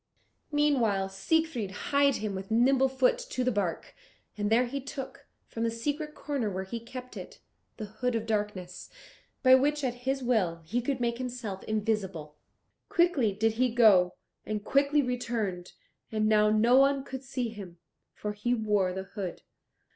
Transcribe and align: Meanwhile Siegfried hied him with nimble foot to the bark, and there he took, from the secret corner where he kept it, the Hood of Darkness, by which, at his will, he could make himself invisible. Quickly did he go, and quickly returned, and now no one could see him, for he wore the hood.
Meanwhile 0.51 1.09
Siegfried 1.09 1.69
hied 1.69 2.15
him 2.15 2.33
with 2.33 2.49
nimble 2.49 2.89
foot 2.89 3.19
to 3.19 3.43
the 3.43 3.51
bark, 3.51 3.93
and 4.35 4.49
there 4.49 4.65
he 4.65 4.81
took, 4.81 5.27
from 5.45 5.61
the 5.63 5.69
secret 5.69 6.15
corner 6.15 6.49
where 6.49 6.63
he 6.63 6.79
kept 6.79 7.15
it, 7.15 7.39
the 7.77 7.85
Hood 7.85 8.15
of 8.15 8.25
Darkness, 8.25 8.89
by 9.43 9.53
which, 9.53 9.83
at 9.83 9.93
his 9.93 10.23
will, 10.23 10.63
he 10.65 10.81
could 10.81 11.01
make 11.01 11.19
himself 11.19 11.63
invisible. 11.65 12.35
Quickly 12.89 13.31
did 13.31 13.51
he 13.61 13.69
go, 13.71 14.15
and 14.43 14.65
quickly 14.65 15.03
returned, 15.03 15.73
and 16.11 16.27
now 16.27 16.49
no 16.49 16.77
one 16.77 17.03
could 17.03 17.21
see 17.23 17.49
him, 17.49 17.77
for 18.11 18.33
he 18.33 18.55
wore 18.55 18.93
the 18.93 19.03
hood. 19.03 19.43